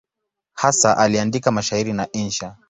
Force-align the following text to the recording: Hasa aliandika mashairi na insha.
Hasa 0.53 0.97
aliandika 0.97 1.51
mashairi 1.51 1.93
na 1.93 2.11
insha. 2.11 2.55